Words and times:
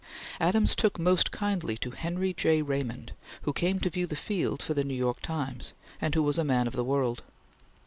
Adams 0.39 0.75
took 0.75 0.97
most 0.97 1.29
kindly 1.29 1.77
to 1.77 1.91
Henry 1.91 2.33
J. 2.33 2.63
Raymond, 2.63 3.11
who 3.43 3.53
came 3.53 3.79
to 3.81 3.89
view 3.91 4.07
the 4.07 4.15
field 4.15 4.59
for 4.63 4.73
the 4.73 4.83
New 4.83 4.95
York 4.95 5.19
Times, 5.21 5.73
and 6.01 6.15
who 6.15 6.23
was 6.23 6.39
a 6.39 6.43
man 6.43 6.65
of 6.65 6.73
the 6.73 6.83
world. 6.83 7.21